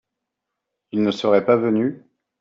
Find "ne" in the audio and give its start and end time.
1.03-1.11